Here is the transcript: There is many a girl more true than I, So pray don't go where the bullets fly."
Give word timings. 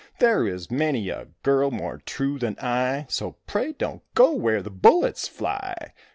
There 0.17 0.47
is 0.47 0.71
many 0.71 1.09
a 1.09 1.27
girl 1.43 1.69
more 1.69 1.99
true 2.03 2.39
than 2.39 2.57
I, 2.59 3.05
So 3.07 3.35
pray 3.45 3.73
don't 3.73 4.01
go 4.15 4.31
where 4.33 4.63
the 4.63 4.71
bullets 4.71 5.27
fly." 5.27 5.93